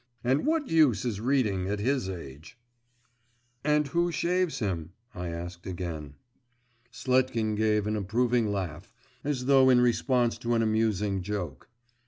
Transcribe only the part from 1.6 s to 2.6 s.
at his age.'